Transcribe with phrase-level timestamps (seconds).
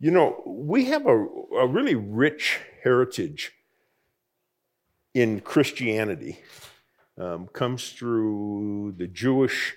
[0.00, 1.26] You know, we have a,
[1.56, 3.52] a really rich heritage
[5.12, 6.38] in Christianity.
[7.18, 9.74] Um, comes through the Jewish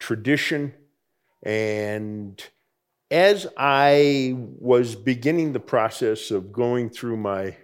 [0.00, 0.74] tradition.
[1.44, 2.42] And
[3.12, 7.56] as I was beginning the process of going through my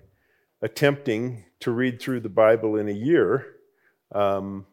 [0.63, 3.47] attempting to read through the Bible in a year,
[4.15, 4.67] um,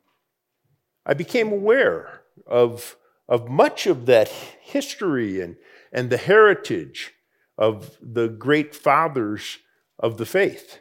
[1.04, 2.96] I became aware of,
[3.28, 5.56] of much of that history and,
[5.92, 7.16] and the heritage
[7.58, 9.60] of the great fathers
[10.00, 10.80] of the faith.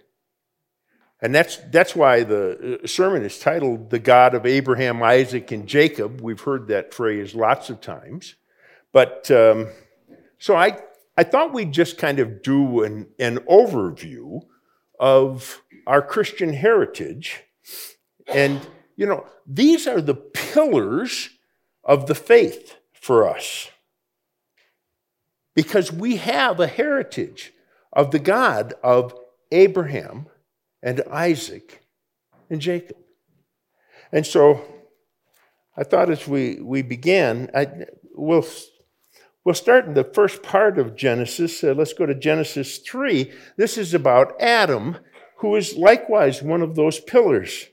[1.21, 5.69] And that's, that's why the uh, sermon is titled The God of Abraham, Isaac, and
[5.69, 6.21] Jacob.
[6.21, 8.35] We've heard that phrase lots of times.
[8.93, 9.69] But um,
[10.39, 10.79] so I,
[11.17, 14.41] I thought we'd just kind of do an, an overview
[14.99, 17.45] of our Christian heritage.
[18.27, 18.61] And,
[18.97, 21.31] you know, these are the pillars
[21.85, 23.71] of the faith for us.
[25.55, 27.53] Because we have a heritage
[27.93, 29.15] of the God of
[29.51, 30.27] Abraham
[30.83, 31.85] and Isaac
[32.49, 32.97] and Jacob.
[34.11, 34.63] And so
[35.77, 37.67] I thought as we, we began, I,
[38.15, 38.47] we'll,
[39.45, 41.63] we'll start in the first part of Genesis.
[41.65, 43.33] Uh, let's go to Genesis 3.
[43.57, 44.99] This is about Adam,
[45.39, 47.67] who is likewise one of those pillars.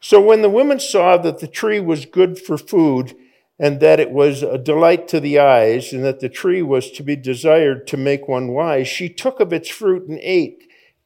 [0.00, 3.14] So when the woman saw that the tree was good for food,
[3.62, 7.00] and that it was a delight to the eyes, and that the tree was to
[7.04, 10.64] be desired to make one wise, she took of its fruit and ate,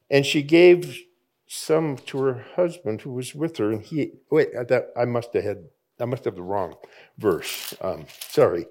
[0.08, 0.98] and she gave
[1.46, 4.54] some to her husband who was with her, and he wait.
[4.54, 5.64] That I must have had.
[6.00, 6.76] I must have the wrong
[7.18, 7.74] verse.
[7.82, 8.66] Um, sorry.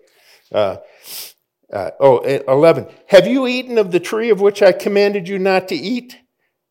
[0.52, 0.78] Uh,
[1.72, 2.88] uh, oh, 11.
[3.08, 6.18] Have you eaten of the tree of which I commanded you not to eat?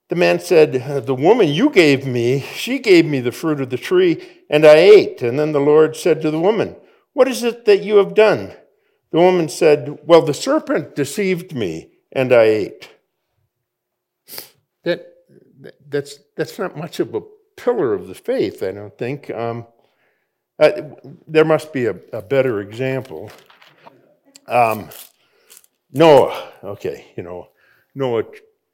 [0.09, 3.77] The man said, The woman you gave me, she gave me the fruit of the
[3.77, 5.23] tree, and I ate.
[5.23, 6.77] And then the Lord said to the woman,
[7.15, 8.53] What is it that you have done?
[9.11, 12.91] The woman said, Well, the serpent deceived me, and I ate.
[14.83, 15.07] That
[15.89, 17.23] that's, that's not much of a
[17.57, 19.31] pillar of the faith, I don't think.
[19.31, 19.67] Um,
[20.59, 20.83] uh,
[21.27, 23.31] there must be a, a better example.
[24.47, 24.91] Um,
[25.93, 27.49] Noah, okay, you know,
[27.95, 28.25] Noah,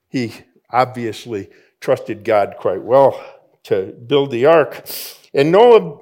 [0.09, 0.33] he
[0.71, 1.51] obviously
[1.81, 3.23] trusted God quite well
[3.65, 4.87] to build the ark.
[5.35, 5.99] And Noah,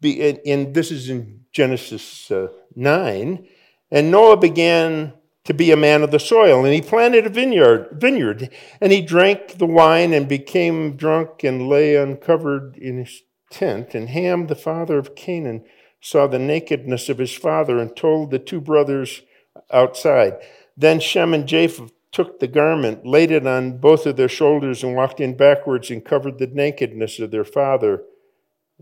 [0.00, 3.46] Be and this is in Genesis uh, 9,
[3.90, 5.12] and Noah began
[5.44, 6.64] to be a man of the soil.
[6.64, 11.68] And he planted a vineyard, vineyard, and he drank the wine and became drunk and
[11.68, 13.94] lay uncovered in his tent.
[13.94, 15.64] And Ham, the father of Canaan,
[16.00, 19.22] saw the nakedness of his father and told the two brothers
[19.70, 20.36] outside.
[20.76, 24.94] Then Shem and Japheth took the garment, laid it on both of their shoulders, and
[24.94, 28.02] walked in backwards and covered the nakedness of their father.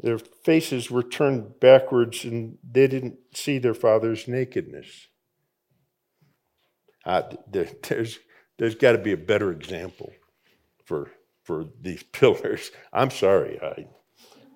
[0.02, 5.08] Their faces were turned backwards, and they didn't see their father's nakedness.
[7.04, 8.18] Uh, there's
[8.58, 10.12] there's got to be a better example
[10.84, 11.10] for
[11.42, 12.70] for these pillars.
[12.92, 13.86] I'm sorry, I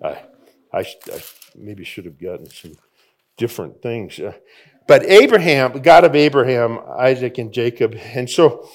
[0.07, 0.23] I
[0.73, 1.23] I, I
[1.55, 2.73] maybe should have gotten some
[3.37, 4.19] different things.
[4.19, 4.33] Uh,
[4.87, 8.67] but Abraham, God of Abraham, Isaac, and Jacob, and so.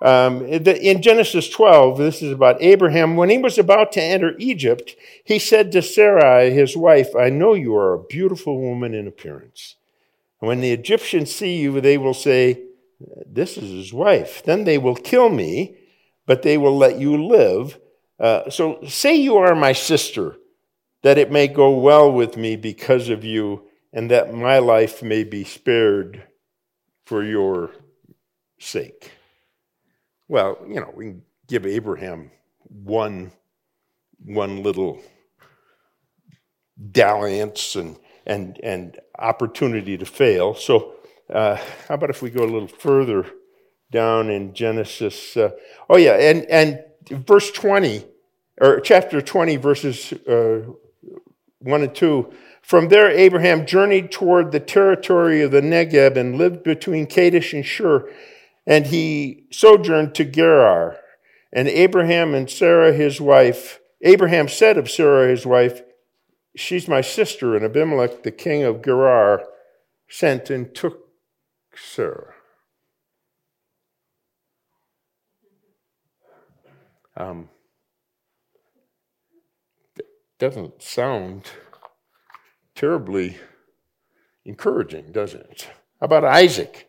[0.00, 3.16] Um, in Genesis 12, this is about Abraham.
[3.16, 4.94] When he was about to enter Egypt,
[5.24, 9.74] he said to Sarai, his wife, I know you are a beautiful woman in appearance.
[10.38, 12.62] When the Egyptians see you, they will say,
[13.26, 14.42] this is his wife.
[14.44, 15.76] Then they will kill me,
[16.26, 17.78] but they will let you live.
[18.20, 20.36] Uh, so say you are my sister,
[21.02, 25.24] that it may go well with me because of you, and that my life may
[25.24, 26.24] be spared
[27.04, 27.70] for your
[28.58, 29.12] sake.
[30.28, 32.30] Well, you know, we can give Abraham
[32.68, 33.32] one,
[34.22, 35.00] one little
[36.92, 40.54] dalliance and, and, and opportunity to fail.
[40.54, 40.94] So
[41.32, 41.56] uh,
[41.88, 43.24] how about if we go a little further
[43.90, 45.34] down in Genesis?
[45.34, 45.50] Uh,
[45.88, 46.84] oh, yeah, and, and
[47.26, 48.04] verse 20,
[48.60, 50.60] or chapter 20, verses uh,
[51.60, 52.32] 1 and 2.
[52.60, 57.64] From there, Abraham journeyed toward the territory of the Negeb and lived between Kadesh and
[57.64, 58.10] Shur,
[58.68, 60.98] and he sojourned to Gerar.
[61.50, 65.80] And Abraham and Sarah, his wife, Abraham said of Sarah, his wife,
[66.54, 67.56] She's my sister.
[67.56, 69.44] And Abimelech, the king of Gerar,
[70.08, 71.08] sent and took
[71.74, 72.34] Sarah.
[77.16, 77.48] Um,
[80.38, 81.50] doesn't sound
[82.74, 83.38] terribly
[84.44, 85.68] encouraging, does it?
[86.00, 86.87] How about Isaac?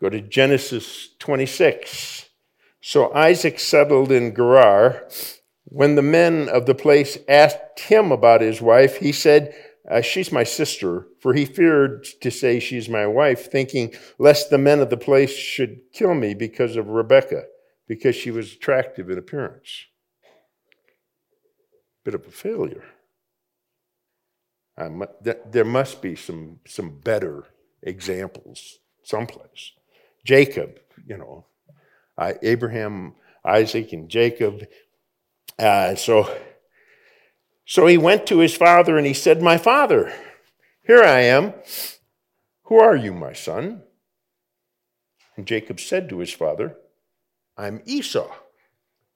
[0.00, 2.30] Go to Genesis 26.
[2.80, 5.06] So Isaac settled in Gerar.
[5.64, 9.54] When the men of the place asked him about his wife, he said,
[9.88, 14.58] uh, She's my sister, for he feared to say she's my wife, thinking lest the
[14.58, 17.44] men of the place should kill me because of Rebekah,
[17.86, 19.86] because she was attractive in appearance.
[22.04, 22.84] Bit of a failure.
[24.76, 27.44] there must be some, some better
[27.82, 29.72] examples someplace.
[30.24, 31.46] Jacob, you know,
[32.42, 33.14] Abraham,
[33.44, 34.66] Isaac, and Jacob.
[35.58, 36.28] Uh, so
[37.70, 40.12] so he went to his father and he said, My father,
[40.84, 41.54] here I am.
[42.64, 43.84] Who are you, my son?
[45.36, 46.76] And Jacob said to his father,
[47.56, 48.28] I'm Esau,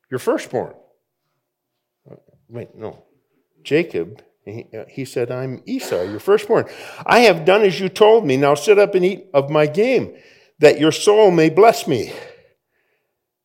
[0.08, 0.74] your firstborn.
[2.48, 3.02] Wait, no.
[3.64, 6.66] Jacob, he, uh, he said, I'm Esau, your firstborn.
[7.04, 8.36] I have done as you told me.
[8.36, 10.16] Now sit up and eat of my game,
[10.58, 12.12] that your soul may bless me.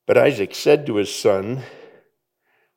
[0.06, 1.64] But Isaac said to his son,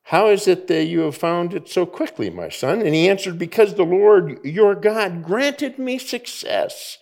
[0.07, 2.81] how is it that you have found it so quickly, my son?
[2.81, 6.97] And he answered, Because the Lord your God granted me success.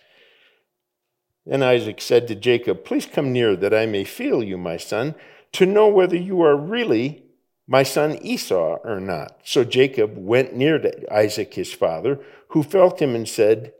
[1.44, 5.16] Then Isaac said to Jacob, Please come near that I may feel you, my son,
[5.52, 7.24] to know whether you are really
[7.66, 9.40] my son Esau or not.
[9.44, 13.72] So Jacob went near to Isaac his father, who felt him and said,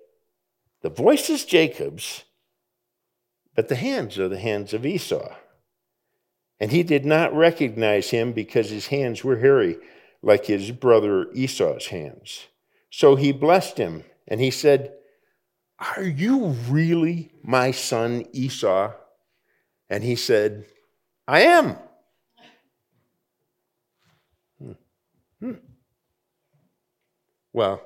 [0.82, 2.24] The voice is Jacob's,
[3.54, 5.34] but the hands are the hands of Esau.
[6.58, 9.78] And he did not recognize him because his hands were hairy,
[10.22, 12.46] like his brother Esau's hands.
[12.90, 14.94] So he blessed him, and he said,
[15.96, 18.92] Are you really my son Esau?
[19.90, 20.64] And he said,
[21.26, 21.76] I am.
[24.58, 24.72] Hmm.
[25.40, 25.52] Hmm.
[27.52, 27.82] Well,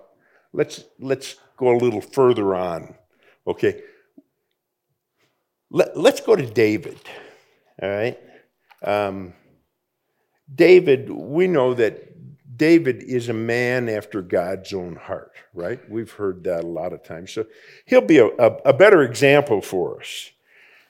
[0.52, 2.94] let's, let's go a little further on.
[3.46, 3.82] Okay.
[5.70, 6.98] Let, let's go to David.
[7.82, 8.18] All right.
[8.82, 9.34] Um,
[10.54, 12.02] David, we know that
[12.56, 15.80] David is a man after God's own heart, right?
[15.90, 17.32] We've heard that a lot of times.
[17.32, 17.46] So
[17.84, 20.30] he'll be a, a, a better example for us.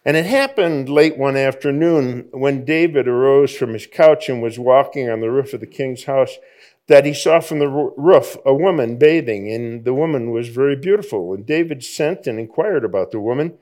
[0.05, 5.11] And it happened late one afternoon when David arose from his couch and was walking
[5.11, 6.37] on the roof of the king's house
[6.87, 11.35] that he saw from the roof a woman bathing, and the woman was very beautiful.
[11.35, 13.59] And David sent and inquired about the woman.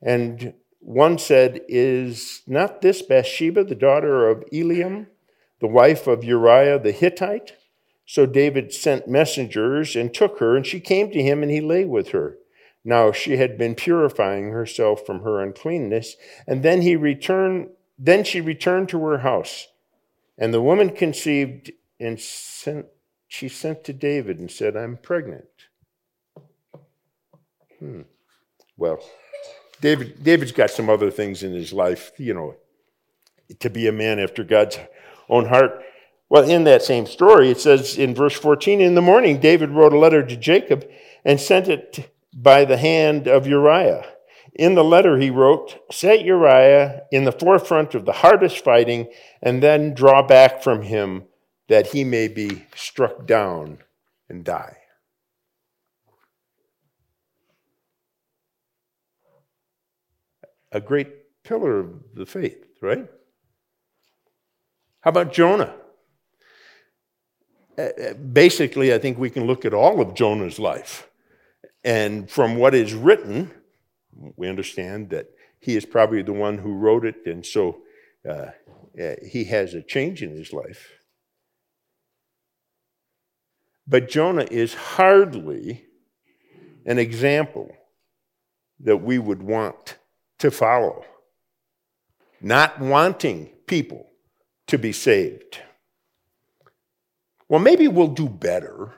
[0.00, 5.06] And one said, Is not this Bathsheba, the daughter of Eliam,
[5.60, 7.54] the wife of Uriah the Hittite?
[8.06, 11.84] So David sent messengers and took her, and she came to him, and he lay
[11.84, 12.38] with her.
[12.84, 16.16] Now she had been purifying herself from her uncleanness,
[16.46, 17.68] and then he returned.
[17.98, 19.68] Then she returned to her house,
[20.38, 22.86] and the woman conceived and sent.
[23.26, 25.68] She sent to David and said, "I'm pregnant."
[27.78, 28.02] Hmm.
[28.78, 29.04] Well,
[29.80, 32.56] David, David's got some other things in his life, you know,
[33.60, 34.78] to be a man after God's
[35.28, 35.82] own heart.
[36.28, 39.92] Well, in that same story, it says in verse 14 In the morning, David wrote
[39.92, 40.86] a letter to Joab
[41.24, 44.04] and sent it by the hand of Uriah.
[44.54, 49.08] In the letter, he wrote, Set Uriah in the forefront of the hardest fighting,
[49.40, 51.24] and then draw back from him
[51.68, 53.78] that he may be struck down
[54.28, 54.78] and die.
[60.72, 61.08] A great
[61.44, 63.06] pillar of the faith, right?
[65.00, 65.74] How about Jonah?
[67.78, 71.08] Uh, uh, basically, I think we can look at all of Jonah's life.
[71.84, 73.50] And from what is written,
[74.36, 75.28] we understand that
[75.60, 77.78] he is probably the one who wrote it, and so
[78.28, 78.50] uh,
[79.00, 80.90] uh, he has a change in his life.
[83.86, 85.84] But Jonah is hardly
[86.84, 87.70] an example
[88.80, 89.97] that we would want
[90.38, 91.04] to follow,
[92.40, 94.06] not wanting people
[94.66, 95.58] to be saved.
[97.48, 98.94] Well, maybe we'll do better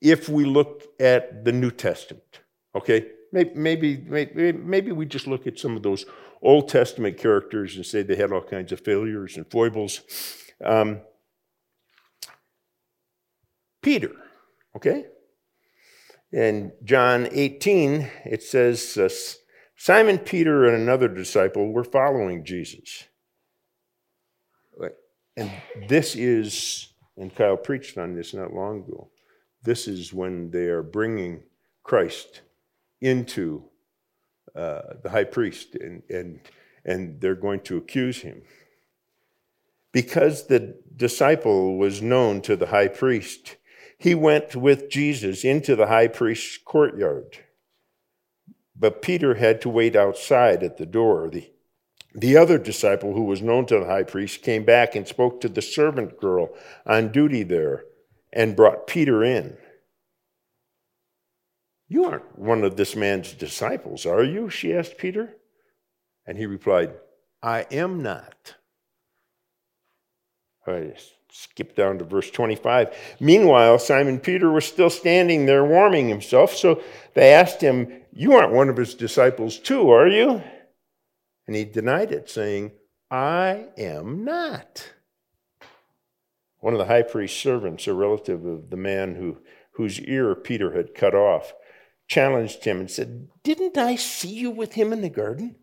[0.00, 2.40] if we look at the New Testament,
[2.74, 3.06] okay?
[3.32, 6.06] Maybe, maybe, maybe we just look at some of those
[6.40, 10.00] Old Testament characters and say they had all kinds of failures and foibles.
[10.64, 11.00] Um,
[13.82, 14.12] Peter,
[14.76, 15.06] okay?
[16.32, 19.08] In John 18, it says, uh,
[19.78, 23.04] Simon Peter and another disciple were following Jesus.
[25.38, 25.52] And
[25.86, 29.08] this is, and Kyle preached on this not long ago,
[29.62, 31.44] this is when they are bringing
[31.84, 32.40] Christ
[33.00, 33.62] into
[34.56, 36.40] uh, the high priest and, and,
[36.84, 38.42] and they're going to accuse him.
[39.92, 43.58] Because the disciple was known to the high priest,
[43.96, 47.38] he went with Jesus into the high priest's courtyard.
[48.78, 51.28] But Peter had to wait outside at the door.
[51.28, 51.50] The,
[52.14, 55.48] the other disciple, who was known to the high priest, came back and spoke to
[55.48, 56.50] the servant girl
[56.86, 57.84] on duty there
[58.32, 59.56] and brought Peter in.
[61.88, 64.50] You aren't one of this man's disciples, are you?
[64.50, 65.36] She asked Peter.
[66.26, 66.92] And he replied,
[67.42, 68.54] I am not.
[70.68, 72.94] Right, skip down to verse 25.
[73.20, 76.54] Meanwhile, Simon Peter was still standing there warming himself.
[76.54, 76.82] So
[77.14, 80.42] they asked him, You aren't one of his disciples, too, are you?
[81.46, 82.72] And he denied it, saying,
[83.10, 84.92] I am not.
[86.58, 89.38] One of the high priest's servants, a relative of the man who,
[89.72, 91.54] whose ear Peter had cut off,
[92.08, 95.56] challenged him and said, Didn't I see you with him in the garden?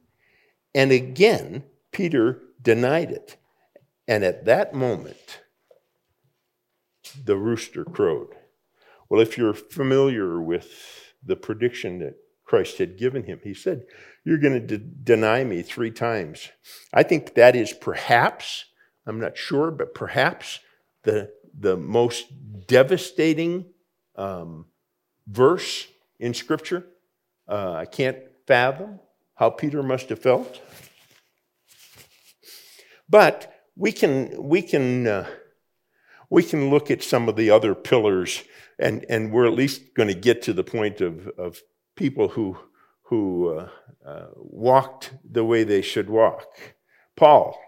[0.74, 3.38] And again, Peter denied it.
[4.08, 5.42] And at that moment,
[7.24, 8.36] the rooster crowed.
[9.10, 13.86] Well, if you're familiar with the prediction that Christ had given him, he said,
[14.24, 16.50] You're going to de- deny me three times.
[16.94, 18.66] I think that is perhaps,
[19.06, 20.60] I'm not sure, but perhaps
[21.04, 22.26] the, the most
[22.68, 23.66] devastating
[24.16, 24.66] um,
[25.28, 25.88] verse
[26.20, 26.88] in Scripture.
[27.48, 29.00] Uh, I can't fathom
[29.36, 30.62] how Peter must have felt.
[33.08, 35.28] But we can, we can, uh,
[36.30, 38.44] we can look at some of the other pillars,
[38.80, 41.60] and, and we're at least going to get to the point of, of
[41.96, 42.58] people who,
[43.04, 43.70] who uh,
[44.06, 46.46] uh, walked the way they should walk.
[47.16, 47.60] Paul,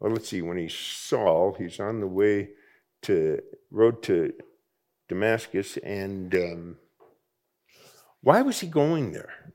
[0.00, 2.50] well, let's see, when he's Saul, he's on the way
[3.02, 4.32] to, road to
[5.08, 6.76] Damascus, and um,
[8.20, 9.52] why was he going there?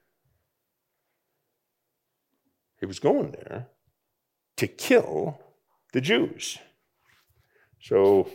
[2.79, 3.67] He was going there
[4.57, 5.39] to kill
[5.93, 6.57] the Jews.
[7.79, 8.29] So,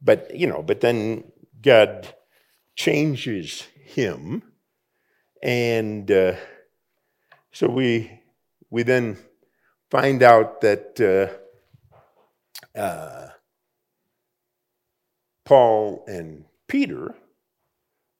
[0.00, 1.24] but, you know, but then
[1.60, 2.14] God
[2.76, 4.42] changes him.
[5.42, 6.34] And uh,
[7.52, 8.20] so we,
[8.70, 9.18] we then
[9.90, 11.40] find out that
[12.74, 13.28] uh, uh,
[15.44, 17.14] Paul and Peter,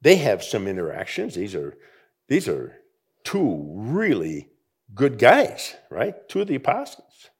[0.01, 1.35] they have some interactions.
[1.35, 1.77] These are,
[2.29, 2.77] these are
[3.25, 4.51] two really
[4.95, 6.29] good guys, right?
[6.29, 7.31] Two of the apostles.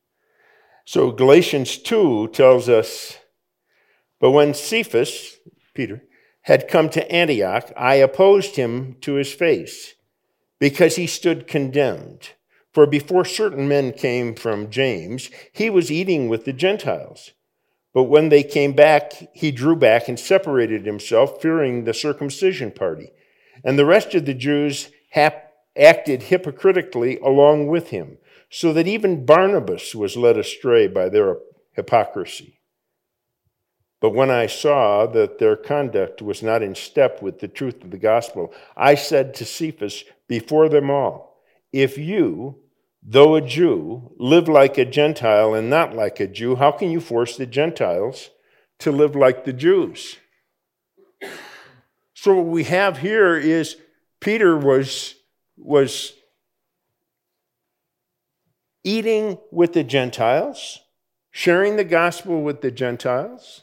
[0.85, 3.19] So Galatians 2 tells us,
[4.21, 5.39] But when Cephas,
[5.73, 6.03] Peter,
[6.43, 9.95] had come to Antioch, I opposed him to his face,
[10.59, 12.33] because he stood condemned.
[12.73, 17.31] For before certain men came from James, he was eating with the Gentiles.
[17.95, 23.13] But when they came back, he drew back and separated himself, fearing the circumcision party.
[23.65, 28.19] And the rest of the Jews hap- acted hypocritically along with him,
[28.51, 31.39] so that even Barnabas was led astray by their
[31.73, 32.61] hypocrisy.
[34.01, 37.91] But when I saw that their conduct was not in step with the truth of
[37.91, 41.41] the gospel, I said to Cephas before them all,
[41.73, 42.61] If you,
[43.03, 47.01] though a Jew, live like a Gentile and not like a Jew, how can you
[47.01, 48.31] force the Gentiles
[48.81, 50.19] to live like the Jews?
[52.13, 53.77] So, what we have here is
[54.21, 55.15] Peter was
[55.57, 56.13] was
[58.85, 60.81] eating with the Gentiles,
[61.31, 63.63] sharing the gospel with the Gentiles.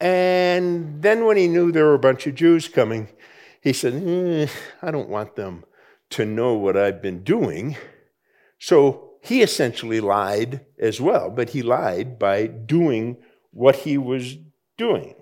[0.00, 3.08] And then, when he knew there were a bunch of Jews coming,
[3.60, 4.46] he said, eh,
[4.80, 5.64] I don't want them
[6.10, 7.76] to know what I've been doing.
[8.58, 13.16] So he essentially lied as well, but he lied by doing
[13.50, 14.36] what he was
[14.76, 15.14] doing.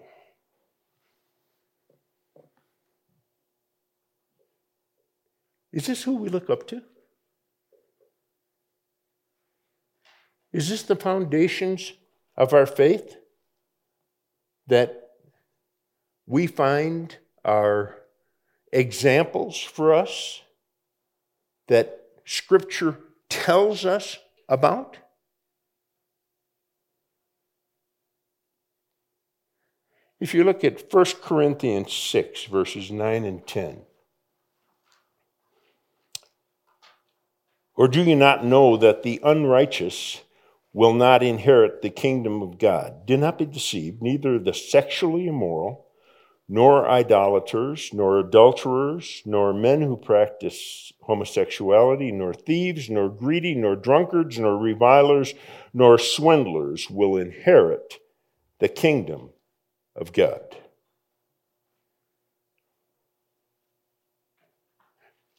[5.72, 6.82] Is this who we look up to?
[10.56, 11.92] Is this the foundations
[12.34, 13.18] of our faith
[14.66, 15.10] that
[16.26, 17.96] we find are
[18.72, 20.40] examples for us
[21.68, 22.98] that Scripture
[23.28, 24.16] tells us
[24.48, 24.96] about?
[30.18, 33.82] If you look at 1 Corinthians 6, verses 9 and 10,
[37.74, 40.22] Or do you not know that the unrighteous
[40.76, 43.06] will not inherit the kingdom of God?
[43.06, 45.86] Do not be deceived, neither the sexually immoral,
[46.50, 54.38] nor idolaters, nor adulterers, nor men who practice homosexuality, nor thieves, nor greedy, nor drunkards,
[54.38, 55.32] nor revilers,
[55.72, 57.94] nor swindlers will inherit
[58.58, 59.30] the kingdom
[59.96, 60.58] of God.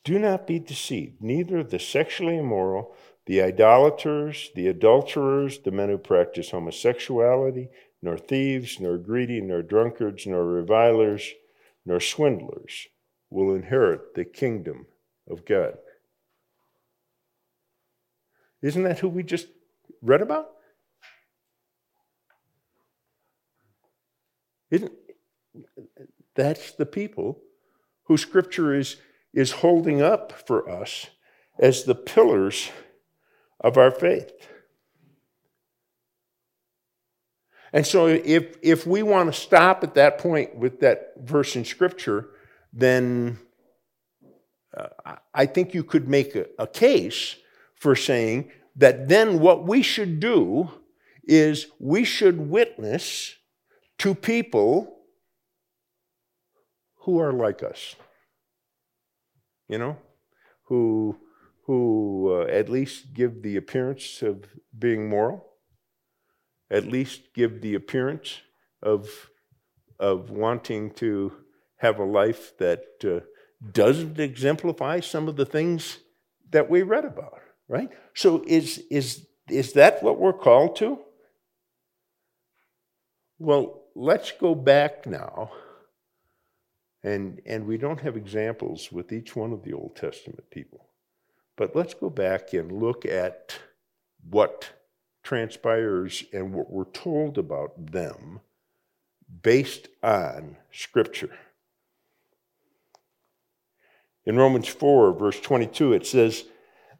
[0.04, 1.22] Do not be deceived.
[1.22, 2.96] Neither the sexually immoral,
[3.28, 7.68] the idolaters, the adulterers, the men who practice homosexuality,
[8.02, 11.34] nor thieves, nor greedy, nor drunkards, nor revilers,
[11.86, 12.88] nor swindlers
[13.30, 14.88] will inherit the kingdom
[15.30, 15.78] of God.
[18.62, 19.48] Isn't that who we just
[20.02, 20.52] read about?
[24.72, 24.94] Isn't,
[26.34, 27.42] That's the people
[28.04, 28.96] who Scripture is,
[29.34, 31.08] is holding up for us
[31.60, 32.70] as the pillars
[33.60, 34.32] of our faith.
[37.74, 41.66] And so, if, if we want to stop at that point with that verse in
[41.66, 42.30] Scripture,
[42.72, 43.38] then
[44.76, 47.36] uh, I think you could make a, a case
[47.76, 50.72] for saying that then what we should do
[51.24, 53.36] is we should witness
[53.98, 55.00] to people
[57.02, 57.96] who are like us.
[59.68, 59.98] You know,
[60.64, 61.18] who
[61.68, 64.46] who uh, at least give the appearance of
[64.78, 65.46] being moral,
[66.72, 68.42] at least give the appearance
[68.82, 69.30] of
[70.00, 71.34] of wanting to
[71.78, 73.20] have a life that uh,
[73.72, 76.00] doesn't exemplify some of the things
[76.52, 77.90] that we read about, right?
[78.14, 81.00] So is is is that what we're called to?
[83.40, 85.52] Well, let's go back now.
[87.04, 90.87] And, and we don't have examples with each one of the Old Testament people.
[91.58, 93.58] But let's go back and look at
[94.30, 94.70] what
[95.24, 98.40] transpires and what we're told about them
[99.42, 101.36] based on Scripture.
[104.26, 106.46] In Romans 4, verse 22, it says,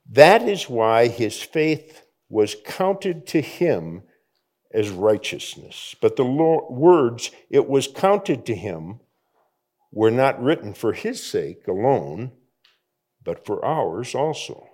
[0.10, 4.04] That is why his faith was counted to him
[4.74, 5.96] as righteousness.
[6.02, 9.02] But the Lord, words, it was counted to him,
[9.92, 12.32] were not written for his sake alone,
[13.28, 14.70] but for ours also.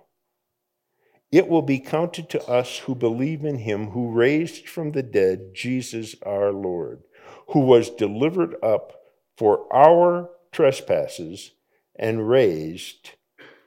[1.32, 5.54] It will be counted to us who believe in him who raised from the dead
[5.54, 7.02] Jesus our Lord,
[7.48, 8.92] who was delivered up
[9.36, 11.50] for our trespasses
[11.96, 13.10] and raised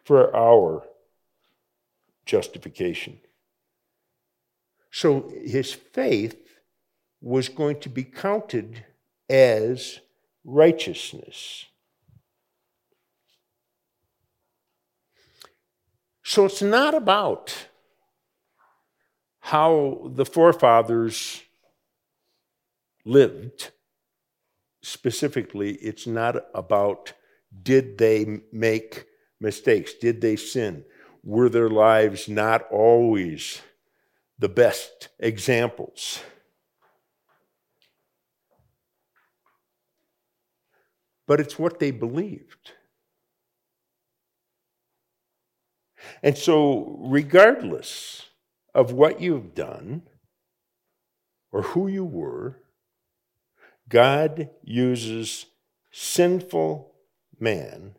[0.06, 0.88] for our
[2.26, 3.20] justification.
[4.90, 6.38] So his faith
[7.20, 8.86] was going to be counted
[9.30, 10.00] as
[10.46, 11.66] righteousness.
[16.30, 17.56] So it's not about
[19.40, 21.42] how the forefathers
[23.06, 23.72] lived.
[24.82, 27.14] Specifically, it's not about
[27.64, 29.06] did they make
[29.40, 29.94] mistakes?
[29.94, 30.84] Did they sin?
[31.24, 33.62] Were their lives not always
[34.38, 36.20] the best examples?
[41.26, 42.74] But it's what they believed.
[46.24, 48.28] And so, regardless
[48.74, 50.04] of what you've done
[51.52, 52.62] or who you were,
[53.90, 55.48] God uses
[55.92, 56.94] sinful
[57.40, 57.96] man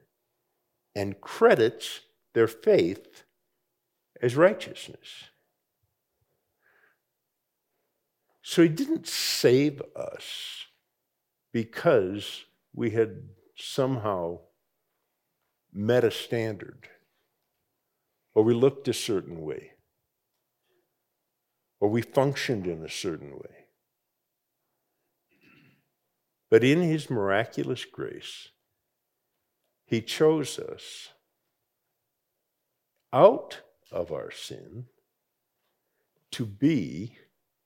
[0.95, 2.01] and credits
[2.35, 3.25] their faith
[4.21, 5.25] as righteousness.
[8.43, 10.67] So he didn't save us
[11.53, 12.45] because
[12.75, 14.41] we had somehow
[15.73, 16.89] met a standard,
[18.39, 19.73] or we looked a certain way,
[21.81, 23.67] or we functioned in a certain way.
[26.49, 28.51] But in his miraculous grace,
[29.87, 31.09] he chose us
[33.13, 34.85] out of our sin
[36.31, 37.19] to be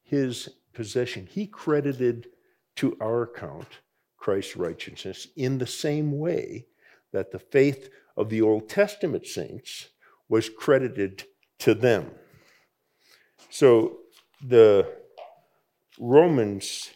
[0.02, 1.28] his possession.
[1.30, 2.28] He credited
[2.76, 3.68] to our account
[4.16, 6.64] Christ's righteousness in the same way
[7.12, 9.88] that the faith of the Old Testament saints
[10.32, 11.24] was credited
[11.58, 12.10] to them.
[13.50, 13.98] So
[14.42, 14.90] the
[16.00, 16.90] Romans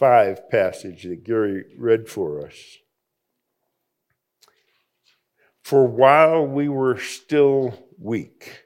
[0.00, 2.56] 5 passage that Gary read for us
[5.62, 8.64] for while we were still weak,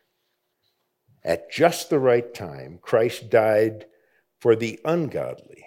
[1.22, 3.84] at just the right time, Christ died
[4.40, 5.62] for the ungodly.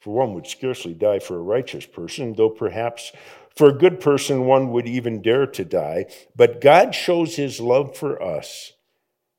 [0.00, 3.10] For one would scarcely die for a righteous person, though perhaps
[3.56, 6.06] for a good person one would even dare to die.
[6.34, 8.72] But God shows his love for us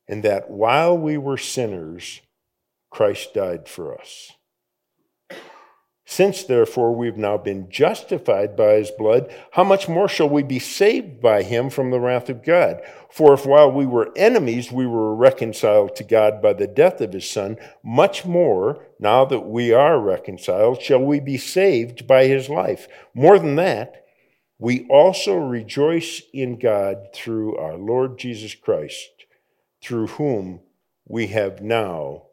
[0.08, 2.22] in that while we were sinners,
[2.90, 4.32] Christ died for us.
[6.08, 10.60] Since therefore we've now been justified by his blood, how much more shall we be
[10.60, 12.82] saved by him from the wrath of God?
[13.10, 17.12] For if while we were enemies we were reconciled to God by the death of
[17.12, 22.50] his son, much more, now that we are reconciled, shall we be saved by his
[22.50, 22.88] life.
[23.16, 24.05] More than that,
[24.58, 29.26] we also rejoice in God through our Lord Jesus Christ,
[29.84, 30.62] through whom
[31.06, 32.24] we have now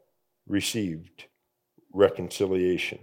[0.47, 1.25] received
[1.91, 2.99] reconciliation.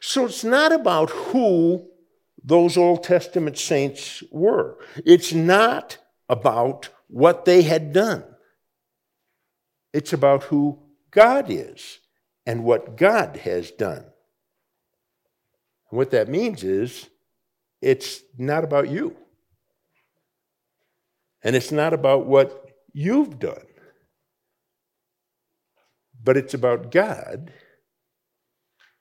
[0.00, 1.88] So it's not about who
[2.42, 8.24] those Old Testament saints were, it's not about what they had done.
[9.92, 10.78] It's about who
[11.10, 11.98] God is
[12.46, 14.11] and what God has done.
[15.92, 17.10] And what that means is
[17.82, 19.14] it's not about you.
[21.44, 23.66] And it's not about what you've done.
[26.24, 27.52] But it's about God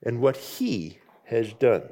[0.04, 1.90] and what He has done.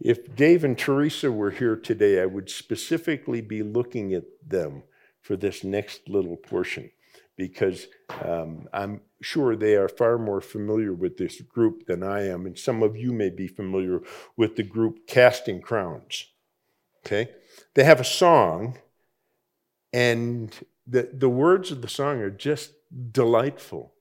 [0.00, 4.84] If Dave and Teresa were here today, I would specifically be looking at them
[5.20, 6.92] for this next little portion
[7.38, 7.86] because
[8.24, 12.58] um, I'm sure they are far more familiar with this group than I am, and
[12.58, 14.00] some of you may be familiar
[14.36, 16.26] with the group Casting Crowns.
[17.06, 17.30] Okay?
[17.74, 18.78] They have a song,
[19.92, 20.54] and
[20.86, 22.72] the, the words of the song are just
[23.12, 23.94] delightful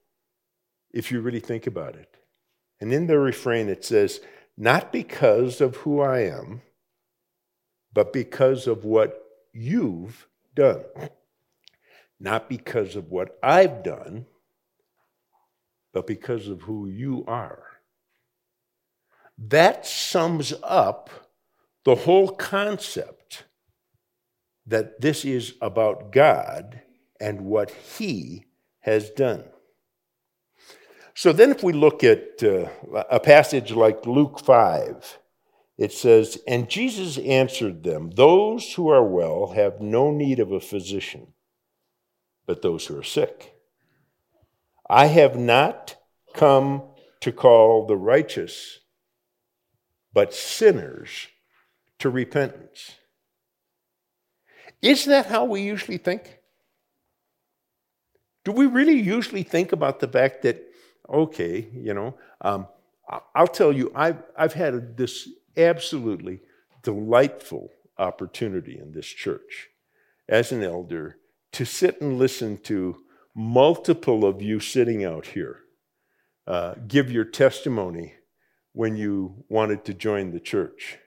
[0.92, 2.18] if you really think about it.
[2.82, 4.20] And in the refrain, it says,
[4.58, 6.64] Not because of who I am,
[7.94, 9.24] but because of what
[9.54, 10.84] you've done.
[12.20, 14.26] Not because of what I've done,
[15.94, 17.64] but because of who you are.
[19.38, 21.10] That sums up
[21.86, 23.44] the whole concept
[24.66, 26.82] that this is about God
[27.20, 28.46] and what He
[28.80, 29.44] has done.
[31.14, 32.68] So then, if we look at uh,
[33.10, 35.18] a passage like Luke 5,
[35.78, 40.60] it says, And Jesus answered them, Those who are well have no need of a
[40.60, 41.34] physician,
[42.48, 43.54] but those who are sick.
[44.90, 45.98] I have not
[46.34, 46.82] come
[47.20, 48.80] to call the righteous,
[50.14, 51.28] but sinners
[52.00, 52.96] to repentance.
[54.82, 56.40] Isn't that how we usually think?
[58.44, 60.64] Do we really usually think about the fact that
[61.10, 62.18] okay, you know.
[62.42, 62.68] Um,
[63.34, 66.42] I'll tell you, I've, I've had this absolutely
[66.84, 69.70] delightful opportunity in this church
[70.28, 71.18] as an elder
[71.58, 72.98] to sit and listen to
[73.36, 75.62] multiple of you sitting out here
[76.46, 78.14] uh, give your testimony
[78.74, 81.00] when you wanted to join the church.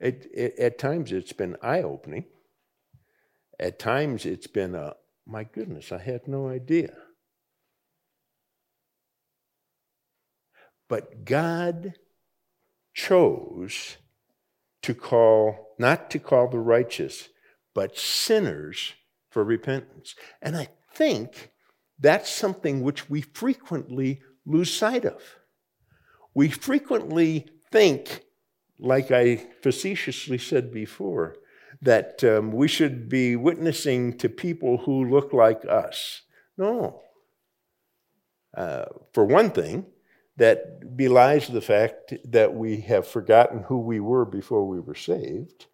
[0.00, 2.24] It, it, at times, it's been eye opening.
[3.58, 4.94] At times it's been a,
[5.26, 6.94] my goodness, I had no idea.
[10.88, 11.92] But God
[12.94, 13.98] chose
[14.82, 17.28] to call, not to call the righteous,
[17.74, 18.94] but sinners
[19.30, 20.14] for repentance.
[20.42, 21.50] And I think
[21.98, 25.22] that's something which we frequently lose sight of.
[26.34, 28.24] We frequently think,
[28.78, 31.36] like I facetiously said before,
[31.82, 36.22] that um, we should be witnessing to people who look like us.
[36.56, 37.02] No.
[38.56, 39.86] Uh, for one thing,
[40.40, 45.66] that belies the fact that we have forgotten who we were before we were saved.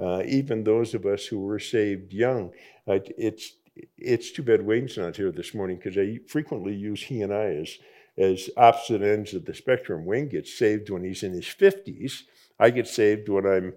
[0.00, 2.52] Uh, even those of us who were saved young.
[2.86, 3.56] Uh, it's,
[3.98, 7.46] it's too bad Wayne's not here this morning because I frequently use he and I
[7.46, 7.78] as,
[8.16, 10.04] as opposite ends of the spectrum.
[10.04, 12.20] Wayne gets saved when he's in his 50s.
[12.60, 13.74] I get saved when I'm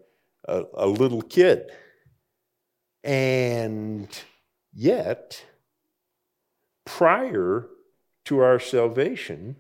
[0.48, 1.72] a, a little kid.
[3.04, 4.10] And
[4.76, 5.44] yet,
[6.86, 7.68] prior
[8.26, 9.56] to our salvation,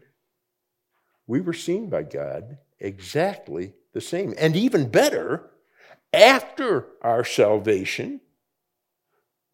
[1.29, 4.33] we were seen by God exactly the same.
[4.39, 5.51] And even better,
[6.11, 8.19] after our salvation,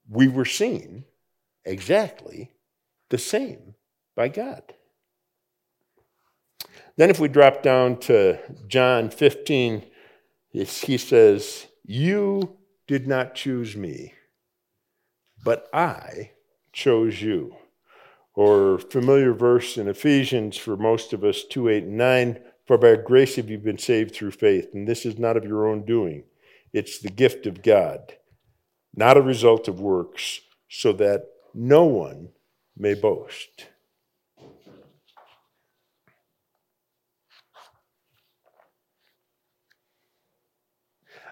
[0.09, 1.03] we were seen
[1.65, 2.53] exactly
[3.09, 3.75] the same
[4.15, 4.63] by God.
[6.95, 9.83] Then, if we drop down to John 15,
[10.51, 12.55] he says, You
[12.87, 14.13] did not choose me,
[15.43, 16.31] but I
[16.71, 17.57] chose you.
[18.35, 22.95] Or familiar verse in Ephesians for most of us, 2 8 and 9 For by
[22.95, 26.23] grace have you been saved through faith, and this is not of your own doing.
[26.73, 28.15] It's the gift of God,
[28.93, 32.29] not a result of works, so that no one
[32.77, 33.67] may boast.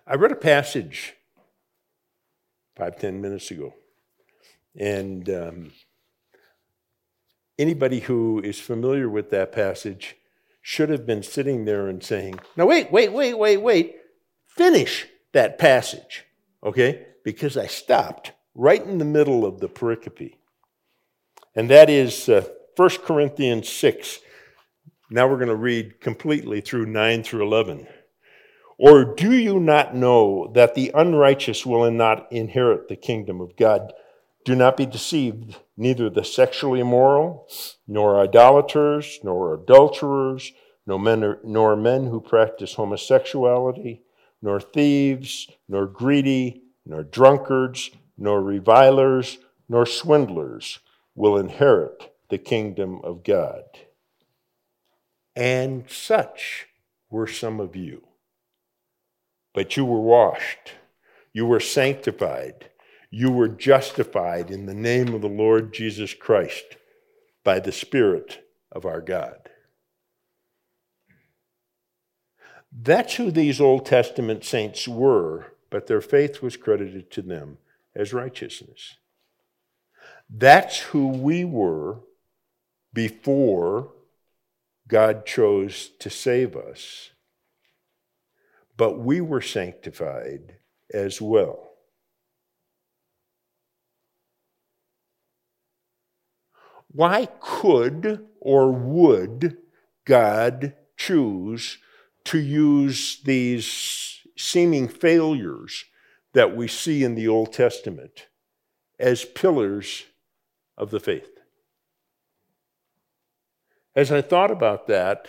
[0.06, 1.16] I read a passage
[2.76, 3.74] five, ten minutes ago.
[4.78, 5.72] And um,
[7.58, 10.16] anybody who is familiar with that passage
[10.62, 13.96] should have been sitting there and saying, Now, wait, wait, wait, wait, wait,
[14.48, 16.26] finish that passage,
[16.64, 17.06] okay?
[17.24, 20.36] Because I stopped right in the middle of the pericope.
[21.56, 24.20] And that is uh, 1 Corinthians 6.
[25.10, 27.88] Now we're going to read completely through 9 through 11.
[28.78, 33.94] Or do you not know that the unrighteous will not inherit the kingdom of God?
[34.46, 35.58] Do not be deceived.
[35.78, 37.48] Neither the sexually immoral,
[37.88, 40.52] nor idolaters, nor adulterers,
[40.86, 44.02] nor men, nor men who practice homosexuality,
[44.42, 49.38] nor thieves, nor greedy, nor drunkards, nor revilers,
[49.70, 50.80] nor swindlers
[51.16, 53.64] will inherit the kingdom of God.
[55.36, 56.68] And such
[57.10, 58.08] were some of you.
[59.54, 60.74] But you were washed,
[61.32, 62.70] you were sanctified,
[63.16, 66.78] you were justified in the name of the Lord Jesus Christ
[67.44, 69.52] by the Spirit of our God.
[72.72, 77.60] That's who these Old Testament saints were, but their faith was credited to them
[77.96, 78.96] as righteousness.
[80.28, 82.00] That's who we were
[82.94, 83.92] before
[84.88, 87.12] God chose to save us.
[88.76, 90.56] But we were sanctified
[90.92, 91.73] as well.
[96.88, 99.58] Why could or would
[100.06, 101.78] God choose
[102.26, 105.86] to use these seeming failures
[106.34, 108.28] that we see in the Old Testament
[109.00, 110.04] as pillars
[110.78, 111.30] of the faith.
[113.96, 115.28] As I thought about that,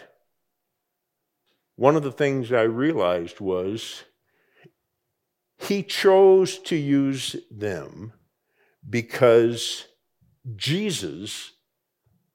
[1.76, 4.04] one of the things I realized was
[5.58, 8.12] he chose to use them
[8.88, 9.86] because
[10.56, 11.52] Jesus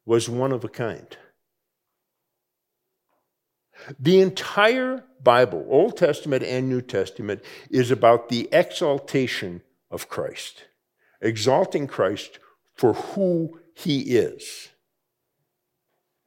[0.05, 1.17] was one of a kind.
[3.99, 10.65] The entire Bible, Old Testament and New Testament, is about the exaltation of Christ,
[11.21, 12.39] exalting Christ
[12.75, 14.69] for who he is.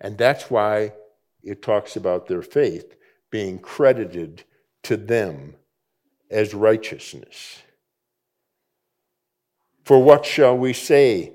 [0.00, 0.92] And that's why
[1.42, 2.96] it talks about their faith
[3.30, 4.44] being credited
[4.84, 5.54] to them
[6.30, 7.62] as righteousness.
[9.84, 11.34] For what shall we say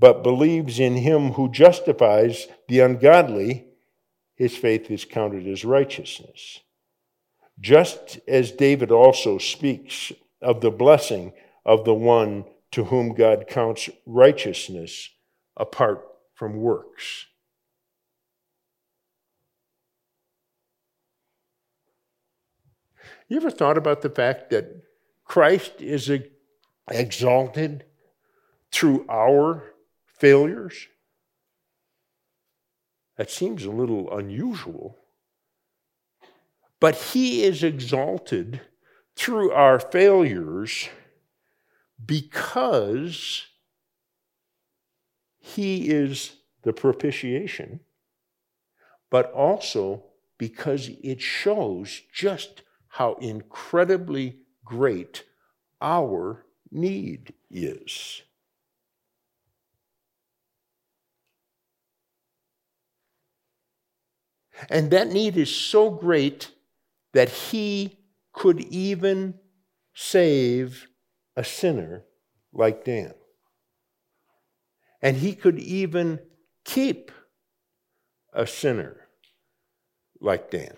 [0.00, 3.66] but believes in him who justifies the ungodly,
[4.34, 6.60] his faith is counted as righteousness.
[7.60, 10.10] Just as David also speaks
[10.40, 11.34] of the blessing
[11.66, 15.10] of the one to whom God counts righteousness
[15.54, 17.26] apart from works.
[23.28, 24.82] You ever thought about the fact that
[25.26, 26.10] Christ is
[26.88, 27.84] exalted
[28.72, 29.69] through our
[30.20, 30.86] failures?
[33.16, 34.98] That seems a little unusual.
[36.78, 38.60] But he is exalted
[39.16, 40.88] through our failures
[42.04, 43.46] because
[45.38, 47.80] he is the propitiation,
[49.10, 50.04] but also
[50.38, 55.24] because it shows just how incredibly great
[55.82, 58.22] our need is.
[64.68, 66.50] And that need is so great
[67.12, 67.98] that he
[68.32, 69.34] could even
[69.94, 70.86] save
[71.36, 72.04] a sinner
[72.52, 73.14] like Dan.
[75.02, 76.20] And he could even
[76.64, 77.10] keep
[78.32, 79.08] a sinner
[80.20, 80.76] like Dan.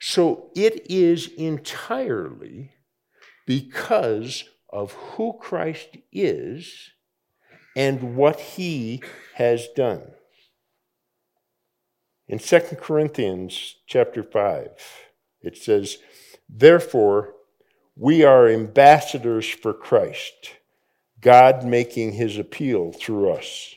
[0.00, 2.72] So it is entirely
[3.46, 6.90] because of who Christ is
[7.76, 9.02] and what he
[9.34, 10.02] has done.
[12.28, 14.70] In 2 Corinthians chapter 5,
[15.42, 15.98] it says,
[16.48, 17.34] Therefore,
[17.96, 20.56] we are ambassadors for Christ,
[21.20, 23.74] God making his appeal through us.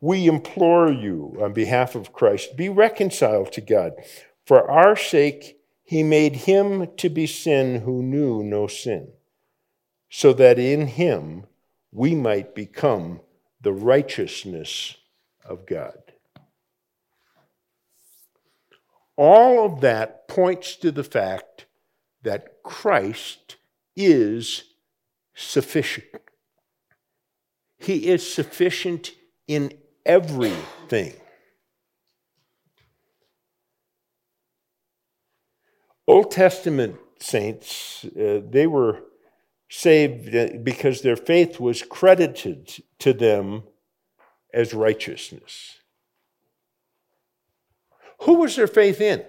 [0.00, 3.92] We implore you on behalf of Christ, be reconciled to God.
[4.44, 9.12] For our sake, he made him to be sin who knew no sin,
[10.08, 11.44] so that in him
[11.92, 13.20] we might become
[13.64, 14.96] the righteousness
[15.44, 15.98] of God.
[19.16, 21.66] All of that points to the fact
[22.22, 23.56] that Christ
[23.96, 24.64] is
[25.34, 26.06] sufficient.
[27.78, 29.12] He is sufficient
[29.46, 29.72] in
[30.04, 31.14] everything.
[36.06, 39.04] Old Testament saints, uh, they were
[39.76, 43.64] saved uh, because their faith was credited to them
[44.52, 45.78] as righteousness.
[48.20, 49.24] Who was their faith in?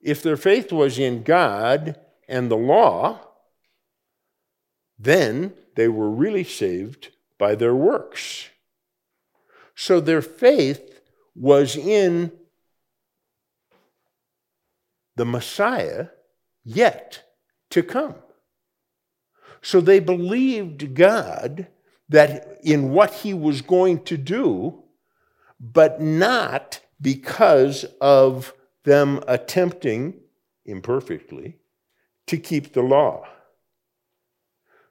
[0.00, 1.96] If their faith was in God
[2.28, 3.20] and the law,
[4.98, 8.48] then they were really saved by their works.
[9.76, 11.00] So their faith
[11.36, 12.32] was in
[15.14, 16.08] the Messiah
[16.64, 17.24] yet
[17.70, 18.14] to come.
[19.62, 21.68] So they believed God
[22.08, 24.82] that in what he was going to do,
[25.60, 30.20] but not because of them attempting
[30.64, 31.58] imperfectly
[32.26, 33.26] to keep the law.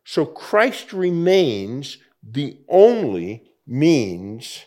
[0.04, 4.66] So Christ remains the only means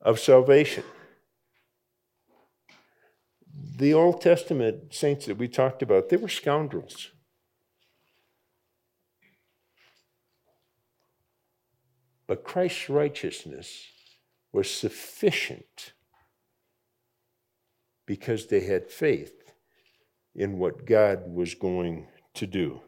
[0.00, 0.84] of salvation.
[3.54, 7.10] The Old Testament saints that we talked about, they were scoundrels.
[12.26, 13.86] But Christ's righteousness
[14.52, 15.92] was sufficient
[18.06, 19.52] because they had faith
[20.34, 22.80] in what God was going to do.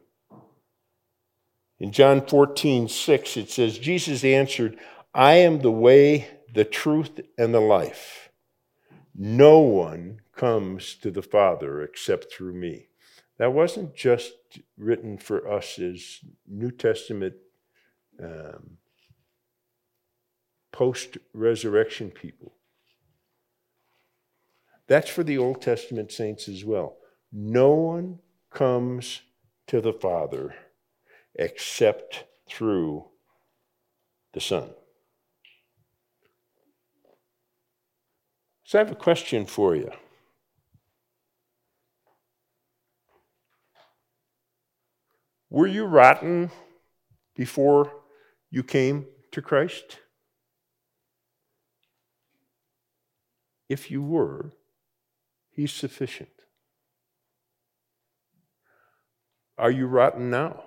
[1.78, 4.78] In John 14, 6, it says, Jesus answered,
[5.12, 8.30] I am the way, the truth, and the life.
[9.14, 12.88] No one comes to the Father except through me.
[13.38, 14.32] That wasn't just
[14.76, 17.34] written for us as New Testament
[18.22, 18.78] um,
[20.72, 22.54] post resurrection people.
[24.86, 26.96] That's for the Old Testament saints as well.
[27.32, 28.20] No one
[28.50, 29.22] comes
[29.66, 30.54] to the Father
[31.34, 33.06] except through
[34.32, 34.70] the Son.
[38.64, 39.90] So I have a question for you.
[45.54, 46.50] Were you rotten
[47.36, 47.92] before
[48.50, 50.00] you came to Christ?
[53.68, 54.50] If you were,
[55.52, 56.30] He's sufficient.
[59.56, 60.64] Are you rotten now?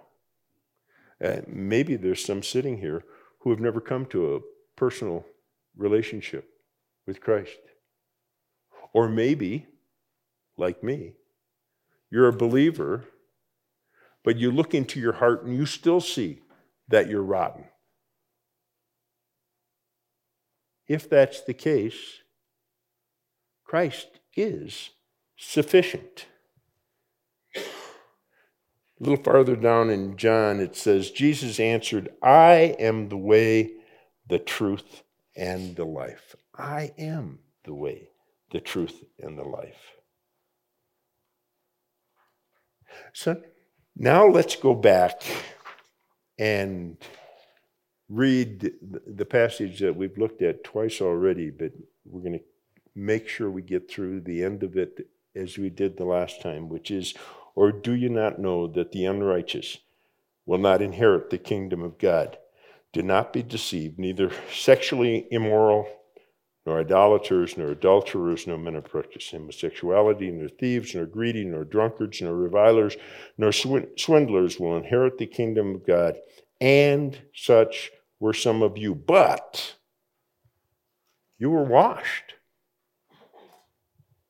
[1.22, 3.04] Uh, maybe there's some sitting here
[3.42, 4.40] who have never come to a
[4.78, 5.26] personal
[5.76, 6.48] relationship
[7.06, 7.60] with Christ.
[8.94, 9.66] Or maybe,
[10.56, 11.16] like me,
[12.10, 13.04] you're a believer,
[14.28, 16.42] but you look into your heart and you still see
[16.90, 17.64] that you're rotten.
[20.86, 21.96] If that's the case,
[23.64, 24.90] Christ is
[25.38, 26.26] sufficient.
[27.56, 27.62] A
[29.00, 33.76] little farther down in John, it says, Jesus answered, I am the way,
[34.28, 35.04] the truth,
[35.38, 36.36] and the life.
[36.54, 38.10] I am the way,
[38.52, 39.94] the truth, and the life.
[43.14, 43.42] So
[43.98, 45.22] now let's go back
[46.38, 46.98] and
[48.10, 51.72] read the passage that we've looked at twice already, but
[52.06, 52.46] we're going to
[52.96, 56.70] make sure we get through the end of it as we did the last time,
[56.70, 57.14] which is
[57.58, 59.80] or do you not know that the unrighteous
[60.46, 62.38] will not inherit the kingdom of God?
[62.94, 65.88] Do not be deceived, neither sexually immoral,
[66.68, 72.22] nor idolaters, nor adulterers, nor men of practice homosexuality, nor thieves, nor greedy, nor drunkards,
[72.22, 72.96] nor revilers,
[73.40, 76.18] nor swindlers will inherit the kingdom of God.
[76.62, 78.94] And such were some of you.
[78.94, 79.76] But
[81.40, 82.36] you were washed,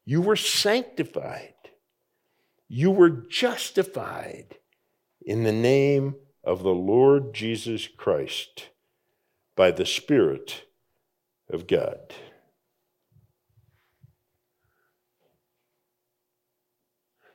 [0.05, 1.53] you were sanctified
[2.67, 4.57] you were justified
[5.25, 8.69] in the name of the Lord Jesus Christ
[9.55, 10.65] by the Spirit
[11.49, 12.13] of God.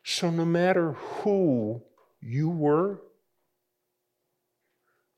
[0.05, 1.83] So, no matter who
[2.21, 3.01] you were,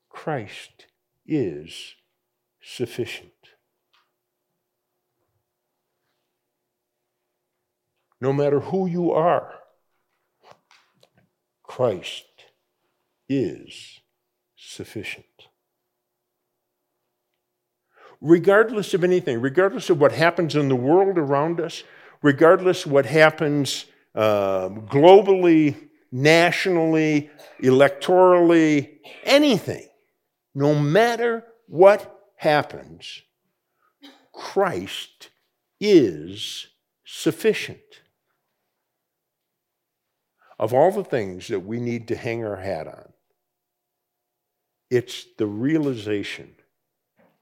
[0.09, 0.85] Christ
[1.25, 1.95] is
[2.61, 3.31] sufficient.
[8.21, 9.53] No matter who you are,
[11.63, 12.25] Christ
[13.27, 14.01] is
[14.55, 15.25] sufficient.
[18.21, 21.83] Regardless of anything, regardless of what happens in the world around us,
[22.21, 23.85] regardless what happens
[24.15, 25.75] uh, globally,
[26.11, 27.29] nationally,
[27.61, 29.87] electorally, anything,
[30.53, 33.21] no matter what happens,
[34.31, 35.29] Christ
[35.79, 36.67] is
[37.03, 37.79] sufficient
[40.57, 43.13] of all the things that we need to hang our hat on,
[44.89, 46.55] it's the realization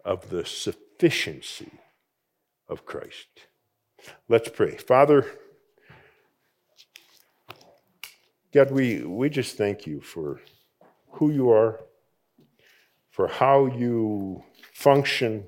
[0.03, 1.71] of the sufficiency
[2.67, 3.27] of Christ.
[4.27, 4.77] Let's pray.
[4.77, 5.27] Father,
[8.53, 10.39] God, we, we just thank you for
[11.13, 11.79] who you are,
[13.09, 15.45] for how you function,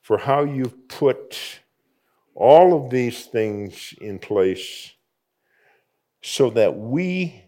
[0.00, 1.60] for how you've put
[2.36, 4.92] all of these things in place
[6.22, 7.42] so that we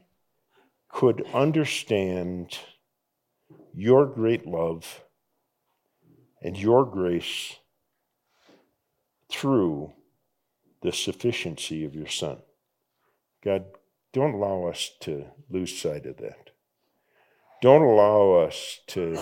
[0.88, 2.58] could understand
[3.72, 5.04] your great love
[6.42, 7.54] and your grace
[9.30, 9.92] through
[10.82, 12.38] the sufficiency of your Son.
[13.44, 13.66] God,
[14.12, 16.50] don't allow us to lose sight of that.
[17.62, 19.20] Don't allow us to,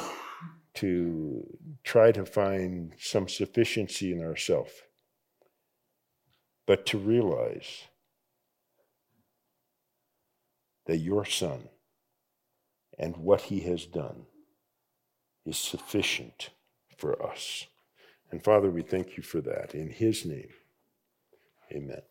[0.75, 4.73] to try to find some sufficiency in ourselves,
[6.67, 7.85] but to realize
[10.87, 11.69] that your Son
[12.99, 14.27] and what he has done
[15.45, 16.51] is sufficient
[16.97, 17.67] for us.
[18.31, 19.75] And Father, we thank you for that.
[19.75, 20.51] In his name,
[21.73, 22.03] amen.